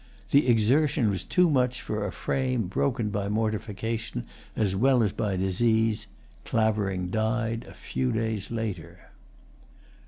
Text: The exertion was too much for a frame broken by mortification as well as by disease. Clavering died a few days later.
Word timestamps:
The 0.31 0.47
exertion 0.47 1.11
was 1.11 1.23
too 1.23 1.47
much 1.47 1.79
for 1.79 2.03
a 2.07 2.11
frame 2.11 2.63
broken 2.65 3.11
by 3.11 3.29
mortification 3.29 4.25
as 4.55 4.75
well 4.75 5.03
as 5.03 5.11
by 5.11 5.37
disease. 5.37 6.07
Clavering 6.43 7.11
died 7.11 7.65
a 7.69 7.73
few 7.75 8.11
days 8.11 8.49
later. 8.49 9.11